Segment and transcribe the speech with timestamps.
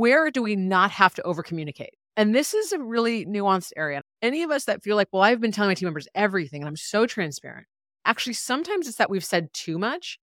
[0.00, 1.90] where do we not have to over communicate?
[2.16, 4.00] And this is a really nuanced area.
[4.22, 6.68] Any of us that feel like, well, I've been telling my team members everything and
[6.70, 7.66] I'm so transparent.
[8.06, 10.18] Actually, sometimes it's that we've said too much.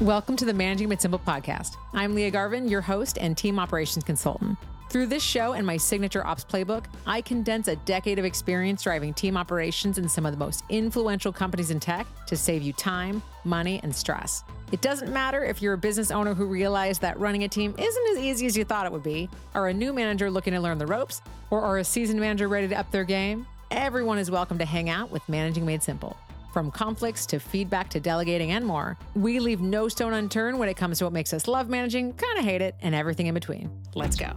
[0.00, 1.76] Welcome to the Managing Made Simple podcast.
[1.92, 4.56] I'm Lia Garvin, your host and team operations consultant.
[4.88, 9.12] Through this show and my signature ops playbook, I condense a decade of experience driving
[9.12, 13.22] team operations in some of the most influential companies in tech to save you time,
[13.44, 14.44] money, and stress.
[14.74, 18.08] It doesn't matter if you're a business owner who realized that running a team isn't
[18.10, 20.78] as easy as you thought it would be, or a new manager looking to learn
[20.78, 21.22] the ropes,
[21.52, 23.46] or are a seasoned manager ready to up their game.
[23.70, 26.16] Everyone is welcome to hang out with Managing Made Simple.
[26.52, 30.74] From conflicts to feedback to delegating and more, we leave no stone unturned when it
[30.76, 33.70] comes to what makes us love managing, kind of hate it, and everything in between.
[33.94, 34.32] Let's go.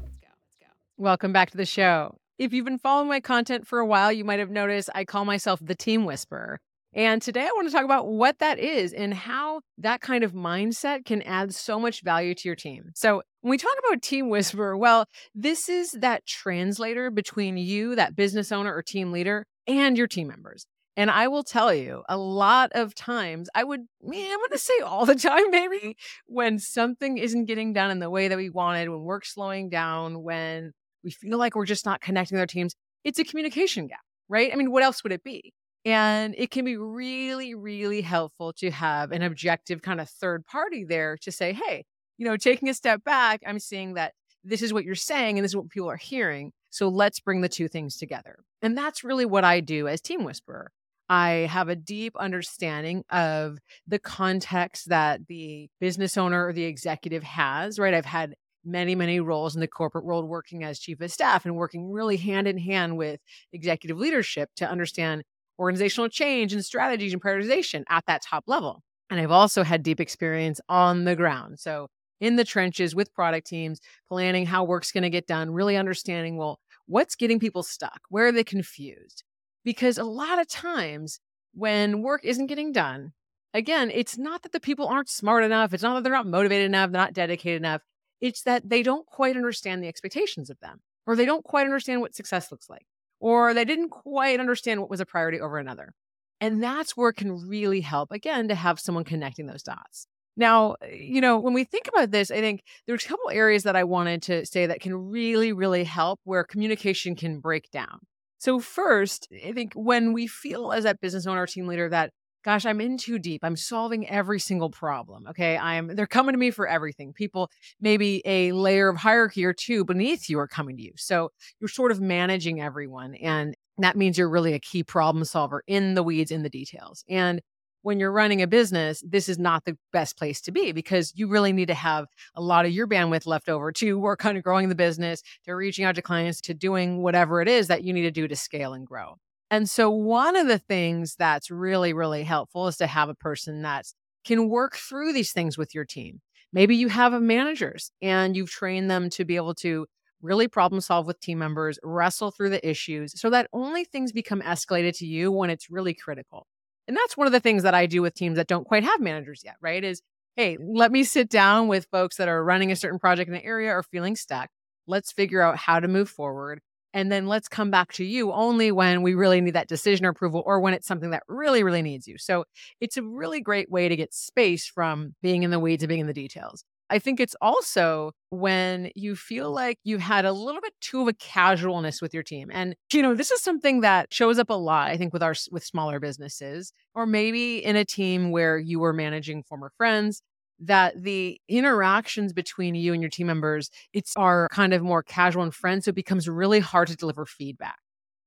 [0.98, 2.16] Welcome back to the show.
[2.38, 5.26] If you've been following my content for a while, you might have noticed I call
[5.26, 6.60] myself the team whisperer.
[6.98, 10.34] And today I want to talk about what that is and how that kind of
[10.34, 12.90] mindset can add so much value to your team.
[12.96, 18.16] So, when we talk about team whisperer, well, this is that translator between you, that
[18.16, 20.66] business owner or team leader, and your team members.
[20.96, 25.06] And I will tell you, a lot of times, I would, I'm to say all
[25.06, 25.96] the time, maybe,
[26.26, 30.24] when something isn't getting done in the way that we wanted, when work's slowing down,
[30.24, 30.72] when
[31.04, 32.74] we feel like we're just not connecting with our teams,
[33.04, 34.52] it's a communication gap, right?
[34.52, 35.54] I mean, what else would it be?
[35.88, 40.84] And it can be really, really helpful to have an objective kind of third party
[40.84, 41.86] there to say, hey,
[42.18, 44.12] you know, taking a step back, I'm seeing that
[44.44, 46.52] this is what you're saying and this is what people are hearing.
[46.72, 48.40] So let's bring the two things together.
[48.62, 50.74] And that's really what I do as Team Whisperer.
[51.08, 53.58] I have a deep understanding of
[53.88, 57.94] the context that the business owner or the executive has, right?
[57.94, 58.36] I've had
[58.66, 62.18] many, many roles in the corporate world working as chief of staff and working really
[62.18, 63.22] hand in hand with
[63.54, 65.24] executive leadership to understand
[65.60, 68.84] organizational change and strategies and prioritization at that top level.
[69.10, 71.60] And I've also had deep experience on the ground.
[71.60, 71.88] So,
[72.20, 76.36] in the trenches with product teams, planning how work's going to get done, really understanding,
[76.36, 78.02] well, what's getting people stuck?
[78.10, 79.24] Where are they confused?
[79.64, 81.20] Because a lot of times
[81.54, 83.14] when work isn't getting done,
[83.54, 85.74] again, it's not that the people aren't smart enough.
[85.74, 87.82] It's not that they're not motivated enough, not dedicated enough.
[88.22, 92.02] It's that they don't quite understand the expectations of them, or they don't quite understand
[92.02, 92.86] what success looks like,
[93.20, 95.94] or they didn't quite understand what was a priority over another.
[96.40, 100.08] And that's where it can really help, again, to have someone connecting those dots.
[100.36, 103.64] Now, eh, you know, when we think about this, I think there's a couple areas
[103.64, 108.00] that I wanted to say that can really, really help where communication can break down.
[108.38, 112.12] So, first, I think when we feel as that business owner, or team leader, that
[112.48, 113.44] gosh, I'm in too deep.
[113.44, 115.28] I'm solving every single problem.
[115.28, 115.58] Okay.
[115.58, 117.12] I'm, they're coming to me for everything.
[117.12, 120.94] People, maybe a layer of hierarchy or two beneath you are coming to you.
[120.96, 123.16] So you're sort of managing everyone.
[123.16, 127.04] And that means you're really a key problem solver in the weeds, in the details.
[127.10, 127.42] And
[127.82, 131.28] when you're running a business, this is not the best place to be because you
[131.28, 134.70] really need to have a lot of your bandwidth left over to work on growing
[134.70, 138.04] the business, to reaching out to clients, to doing whatever it is that you need
[138.04, 139.18] to do to scale and grow.
[139.50, 143.62] And so, one of the things that's really, really helpful is to have a person
[143.62, 143.86] that
[144.26, 146.22] can work through these things with your team.
[146.52, 149.86] Maybe you have managers and you've trained them to be able to
[150.22, 154.42] really problem solve with team members, wrestle through the issues so that only things become
[154.42, 156.48] escalated to you when it's really critical.
[156.88, 159.00] And that's one of the things that I do with teams that don't quite have
[159.00, 159.84] managers yet, right?
[159.84, 160.02] Is
[160.36, 163.42] hey, let me sit down with folks that are running a certain project in an
[163.42, 164.50] area or feeling stuck.
[164.86, 166.62] Let's figure out how to move forward
[166.98, 170.10] and then let's come back to you only when we really need that decision or
[170.10, 172.18] approval or when it's something that really, really needs you.
[172.18, 172.46] So
[172.82, 176.02] it's a really great way to get space from being in the weeds and being
[176.02, 176.64] in the details.
[176.90, 181.08] I think it's also when you feel like you've had a little bit too of
[181.08, 182.50] a casualness with your team.
[182.52, 185.36] And you know, this is something that shows up a lot I think with our
[185.52, 190.24] with smaller businesses or maybe in a team where you were managing former friends
[190.60, 195.44] that the interactions between you and your team members it's are kind of more casual
[195.44, 197.78] and friends so it becomes really hard to deliver feedback.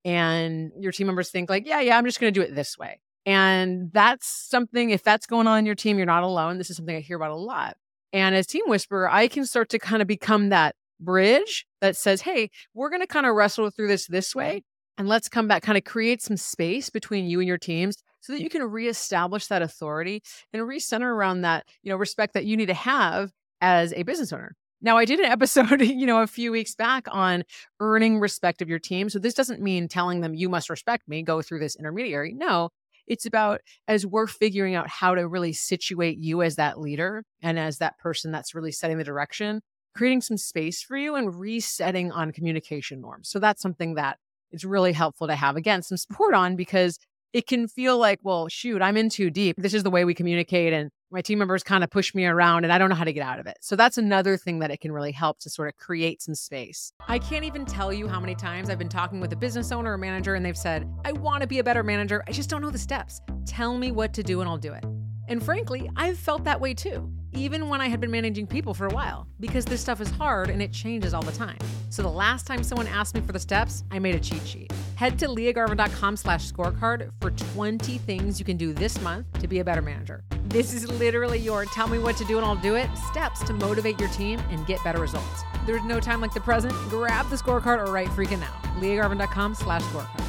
[0.04, 2.78] And your team members think like yeah yeah i'm just going to do it this
[2.78, 3.00] way.
[3.26, 6.58] And that's something if that's going on in your team you're not alone.
[6.58, 7.76] This is something i hear about a lot.
[8.12, 12.20] And as team whisperer i can start to kind of become that bridge that says
[12.20, 14.62] hey we're going to kind of wrestle through this this way
[14.98, 18.32] and let's come back kind of create some space between you and your teams so
[18.32, 20.22] that you can reestablish that authority
[20.52, 24.32] and recenter around that, you know, respect that you need to have as a business
[24.32, 24.56] owner.
[24.82, 27.44] Now, I did an episode, you know, a few weeks back on
[27.80, 29.08] earning respect of your team.
[29.08, 32.32] So this doesn't mean telling them you must respect me, go through this intermediary.
[32.34, 32.70] No,
[33.06, 37.58] it's about as we're figuring out how to really situate you as that leader and
[37.58, 39.60] as that person that's really setting the direction,
[39.94, 43.28] creating some space for you and resetting on communication norms.
[43.28, 44.18] So that's something that
[44.52, 46.98] it's really helpful to have again some support on because
[47.32, 49.56] it can feel like, well, shoot, I'm in too deep.
[49.56, 50.72] This is the way we communicate.
[50.72, 53.12] And my team members kind of push me around and I don't know how to
[53.12, 53.58] get out of it.
[53.60, 56.92] So that's another thing that it can really help to sort of create some space.
[57.08, 59.92] I can't even tell you how many times I've been talking with a business owner
[59.92, 62.22] or manager and they've said, I want to be a better manager.
[62.28, 63.20] I just don't know the steps.
[63.46, 64.84] Tell me what to do and I'll do it.
[65.28, 68.86] And frankly, I've felt that way too, even when I had been managing people for
[68.86, 71.58] a while, because this stuff is hard and it changes all the time.
[71.88, 74.72] So the last time someone asked me for the steps, I made a cheat sheet.
[75.00, 79.60] Head to liagarvin.com slash scorecard for 20 things you can do this month to be
[79.60, 80.22] a better manager.
[80.48, 83.54] This is literally your tell me what to do and I'll do it steps to
[83.54, 85.42] motivate your team and get better results.
[85.64, 86.74] There's no time like the present.
[86.90, 88.52] Grab the scorecard or write freaking now.
[88.80, 90.22] liagarvin.com slash scorecard.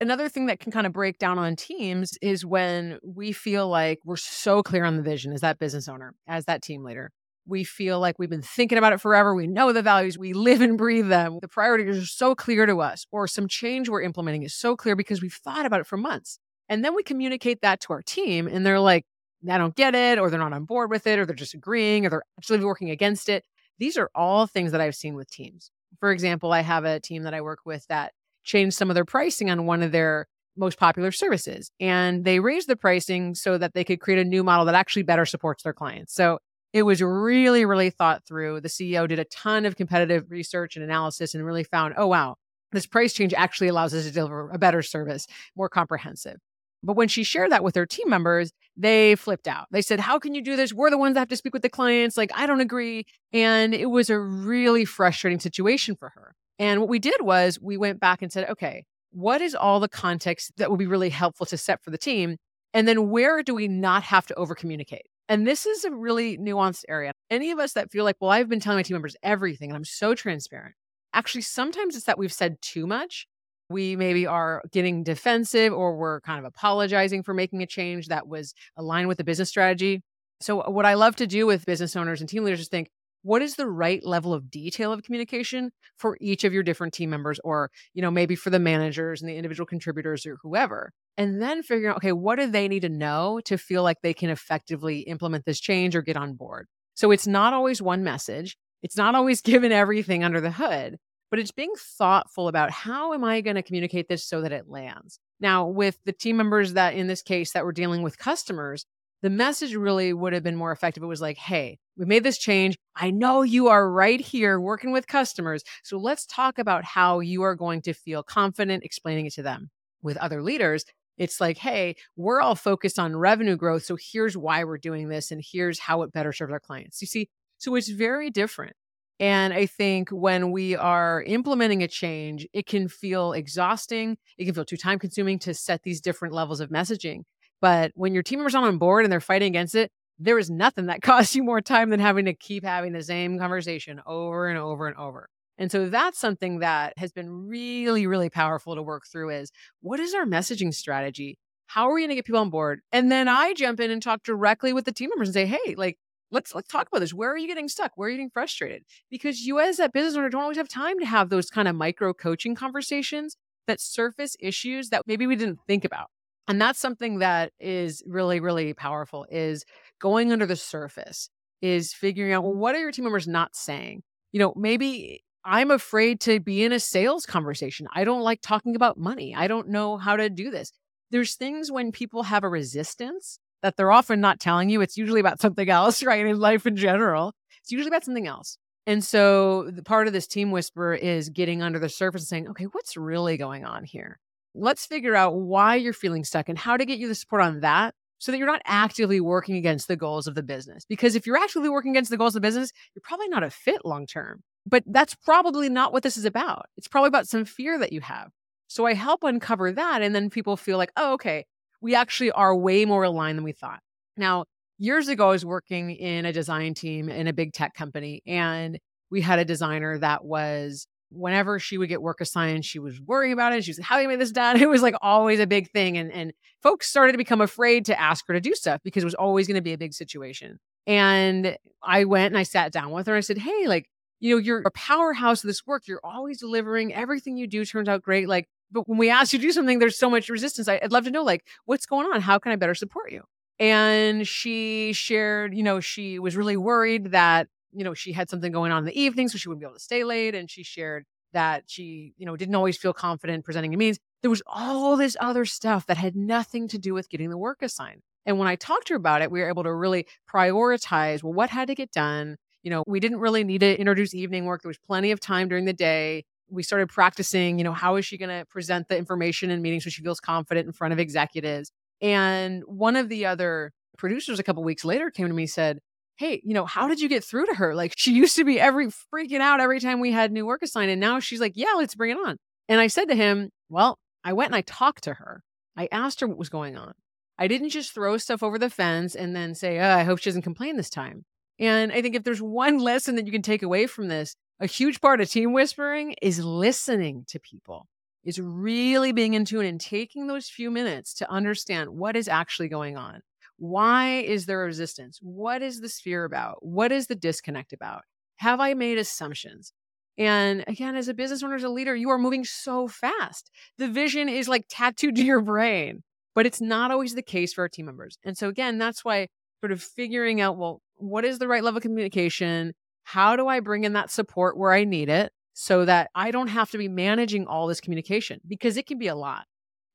[0.00, 4.00] Another thing that can kind of break down on teams is when we feel like
[4.04, 7.12] we're so clear on the vision as that business owner, as that team leader.
[7.48, 9.34] We feel like we've been thinking about it forever.
[9.34, 11.38] We know the values, we live and breathe them.
[11.40, 14.96] The priorities are so clear to us, or some change we're implementing is so clear
[14.96, 16.38] because we've thought about it for months.
[16.68, 19.04] And then we communicate that to our team, and they're like,
[19.48, 22.10] I don't get it, or they're not on board with it, or they're disagreeing, or
[22.10, 23.44] they're actually working against it.
[23.78, 25.70] These are all things that I've seen with teams.
[26.00, 29.04] For example, I have a team that I work with that changed some of their
[29.04, 30.26] pricing on one of their
[30.56, 31.70] most popular services.
[31.78, 35.02] And they raised the pricing so that they could create a new model that actually
[35.02, 36.14] better supports their clients.
[36.14, 36.38] So
[36.76, 38.60] it was really, really thought through.
[38.60, 42.36] The CEO did a ton of competitive research and analysis and really found, oh, wow,
[42.70, 45.26] this price change actually allows us to deliver a better service,
[45.56, 46.36] more comprehensive.
[46.82, 49.68] But when she shared that with her team members, they flipped out.
[49.70, 50.74] They said, How can you do this?
[50.74, 52.18] We're the ones that have to speak with the clients.
[52.18, 53.06] Like, I don't agree.
[53.32, 56.34] And it was a really frustrating situation for her.
[56.58, 59.88] And what we did was we went back and said, okay, what is all the
[59.88, 62.36] context that would be really helpful to set for the team?
[62.74, 65.06] And then where do we not have to over communicate?
[65.28, 67.12] And this is a really nuanced area.
[67.30, 69.76] Any of us that feel like, well, I've been telling my team members everything and
[69.76, 70.74] I'm so transparent.
[71.12, 73.26] Actually, sometimes it's that we've said too much.
[73.68, 78.28] We maybe are getting defensive or we're kind of apologizing for making a change that
[78.28, 80.02] was aligned with the business strategy.
[80.40, 82.90] So, what I love to do with business owners and team leaders is think,
[83.26, 87.10] what is the right level of detail of communication for each of your different team
[87.10, 91.40] members or you know maybe for the managers and the individual contributors or whoever and
[91.40, 94.30] then figuring out okay what do they need to know to feel like they can
[94.30, 98.96] effectively implement this change or get on board so it's not always one message it's
[98.96, 100.96] not always given everything under the hood
[101.30, 104.68] but it's being thoughtful about how am i going to communicate this so that it
[104.68, 108.84] lands now with the team members that in this case that were dealing with customers
[109.22, 111.02] the message really would have been more effective.
[111.02, 112.76] It was like, hey, we made this change.
[112.94, 115.64] I know you are right here working with customers.
[115.82, 119.70] So let's talk about how you are going to feel confident explaining it to them.
[120.02, 120.84] With other leaders,
[121.18, 123.84] it's like, hey, we're all focused on revenue growth.
[123.84, 127.00] So here's why we're doing this, and here's how it better serves our clients.
[127.00, 127.28] You see,
[127.58, 128.76] so it's very different.
[129.18, 134.18] And I think when we are implementing a change, it can feel exhausting.
[134.36, 137.22] It can feel too time consuming to set these different levels of messaging.
[137.62, 140.50] But when your team members aren't on board and they're fighting against it, there is
[140.50, 144.48] nothing that costs you more time than having to keep having the same conversation over
[144.48, 145.30] and over and over.
[145.58, 149.50] And so that's something that has been really, really powerful to work through is
[149.80, 151.38] what is our messaging strategy?
[151.66, 152.80] How are we going to get people on board?
[152.92, 155.74] And then I jump in and talk directly with the team members and say, hey,
[155.76, 155.98] like,
[156.30, 157.14] let's let's talk about this.
[157.14, 157.92] Where are you getting stuck?
[157.96, 158.82] Where are you getting frustrated?
[159.10, 161.74] Because you as that business owner don't always have time to have those kind of
[161.74, 163.36] micro coaching conversations
[163.66, 166.08] that surface issues that maybe we didn't think about.
[166.48, 169.64] And that's something that is really, really powerful is
[170.00, 171.28] going under the surface,
[171.60, 174.02] is figuring out, well, what are your team members not saying?
[174.30, 177.86] You know, maybe I'm afraid to be in a sales conversation.
[177.94, 179.34] I don't like talking about money.
[179.34, 180.72] I don't know how to do this.
[181.10, 184.80] There's things when people have a resistance that they're often not telling you.
[184.80, 186.26] It's usually about something else, right?
[186.26, 188.58] In life in general, it's usually about something else.
[188.86, 192.48] And so the part of this team whisper is getting under the surface and saying,
[192.48, 194.18] okay, what's really going on here?
[194.56, 197.60] let's figure out why you're feeling stuck and how to get you the support on
[197.60, 200.84] that so that you're not actively working against the goals of the business.
[200.88, 203.50] Because if you're actively working against the goals of the business, you're probably not a
[203.50, 204.42] fit long term.
[204.66, 206.66] But that's probably not what this is about.
[206.76, 208.30] It's probably about some fear that you have.
[208.66, 210.02] So I help uncover that.
[210.02, 211.46] And then people feel like, oh, okay,
[211.80, 213.80] we actually are way more aligned than we thought.
[214.16, 214.46] Now,
[214.78, 218.78] years ago, I was working in a design team in a big tech company, and
[219.10, 223.32] we had a designer that was whenever she would get work assigned, she was worrying
[223.32, 223.64] about it.
[223.64, 224.56] She was How do you make this done?
[224.60, 225.96] It was like always a big thing.
[225.96, 226.32] And and
[226.62, 229.46] folks started to become afraid to ask her to do stuff because it was always
[229.46, 230.58] going to be a big situation.
[230.86, 233.14] And I went and I sat down with her.
[233.14, 233.88] And I said, Hey, like,
[234.20, 235.86] you know, you're a powerhouse of this work.
[235.86, 236.94] You're always delivering.
[236.94, 238.28] Everything you do turns out great.
[238.28, 240.68] Like, but when we ask you to do something, there's so much resistance.
[240.68, 242.20] I'd love to know, like, what's going on?
[242.20, 243.22] How can I better support you?
[243.58, 248.52] And she shared, you know, she was really worried that you know, she had something
[248.52, 250.34] going on in the evening, so she wouldn't be able to stay late.
[250.34, 253.98] And she shared that she, you know, didn't always feel confident presenting in meetings.
[254.22, 257.58] there was all this other stuff that had nothing to do with getting the work
[257.60, 258.00] assigned.
[258.24, 261.34] And when I talked to her about it, we were able to really prioritize well,
[261.34, 262.38] what had to get done.
[262.66, 264.62] You know, we didn't really need to introduce evening work.
[264.62, 266.24] There was plenty of time during the day.
[266.50, 269.84] We started practicing, you know, how is she going to present the information in meetings
[269.84, 271.70] so she feels confident in front of executives?
[272.00, 275.78] And one of the other producers a couple weeks later came to me and said,
[276.16, 277.72] Hey, you know, how did you get through to her?
[277.76, 280.90] Like she used to be every freaking out every time we had new work assigned.
[280.90, 282.36] And now she's like, Yeah, let's bring it on.
[282.68, 285.44] And I said to him, Well, I went and I talked to her.
[285.76, 286.94] I asked her what was going on.
[287.38, 290.30] I didn't just throw stuff over the fence and then say, oh, I hope she
[290.30, 291.26] doesn't complain this time.
[291.58, 294.66] And I think if there's one lesson that you can take away from this, a
[294.66, 297.86] huge part of team whispering is listening to people,
[298.24, 302.68] is really being in tune and taking those few minutes to understand what is actually
[302.68, 303.20] going on.
[303.58, 305.18] Why is there resistance?
[305.22, 306.64] What is this fear about?
[306.64, 308.02] What is the disconnect about?
[308.36, 309.72] Have I made assumptions?
[310.18, 313.50] And again, as a business owner, as a leader, you are moving so fast.
[313.78, 316.02] The vision is like tattooed to your brain
[316.36, 318.18] but it's not always the case for our team members.
[318.22, 319.28] And so, again, that's why
[319.60, 322.74] sort of figuring out, well, what is the right level of communication?
[323.04, 326.48] How do I bring in that support where I need it so that I don't
[326.48, 329.46] have to be managing all this communication because it can be a lot.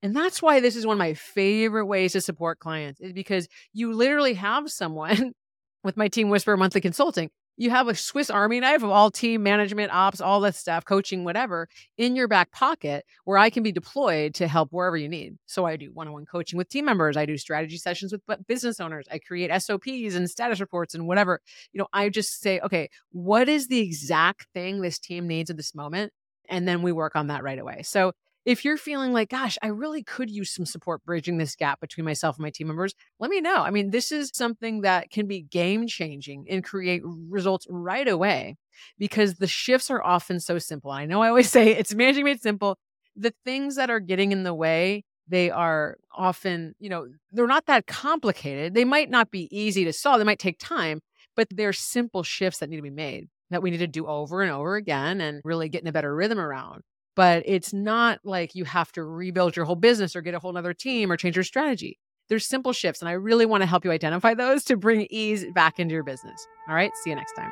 [0.02, 3.48] And that's why this is one of my favorite ways to support clients is because
[3.72, 5.34] you literally have someone
[5.84, 7.30] with my Team Whisper monthly consulting
[7.62, 11.24] you have a Swiss Army knife of all team management, ops, all that stuff, coaching,
[11.24, 15.38] whatever, in your back pocket where I can be deployed to help wherever you need.
[15.46, 17.18] So I do one on one coaching with team members.
[17.18, 19.06] I do strategy sessions with business owners.
[19.12, 21.40] I create SOPs and status reports and whatever.
[21.72, 25.58] You know, I just say, okay, what is the exact thing this team needs at
[25.58, 26.14] this moment?
[26.50, 27.84] And then we work on that right away.
[27.84, 28.14] So
[28.46, 32.06] if you're feeling like, gosh, I really could use some support bridging this gap between
[32.06, 33.58] myself and my team members, let me know.
[33.58, 38.56] I mean, this is something that can be game changing and create results right away
[38.98, 40.92] because the shifts are often so simple.
[40.92, 42.78] I know I always say it's managing made simple.
[43.16, 47.68] The things that are getting in the way, they are often, you know, they're not
[47.68, 48.74] that complicated.
[48.74, 51.02] They might not be easy to solve, they might take time,
[51.36, 54.42] but they're simple shifts that need to be made that we need to do over
[54.42, 56.84] and over again and really get in a better rhythm around
[57.16, 60.58] but it's not like you have to rebuild your whole business or get a whole
[60.58, 62.00] other team or change your strategy.
[62.30, 65.46] There's simple shifts, and I really want to help you identify those to bring ease
[65.54, 66.48] back into your business.
[66.70, 67.52] All right, see you next time.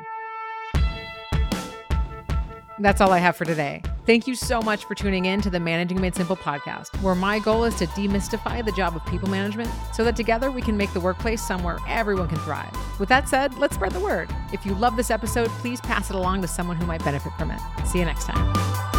[2.80, 3.82] That's all I have for today.
[4.06, 7.38] Thank you so much for tuning in to the Managing Made Simple podcast, where my
[7.38, 10.90] goal is to demystify the job of people management so that together we can make
[10.94, 12.74] the workplace somewhere everyone can thrive.
[12.98, 14.30] With that said, let's spread the word.
[14.52, 17.50] If you love this episode, please pass it along to someone who might benefit from
[17.50, 17.60] it.
[17.86, 18.89] See you next time.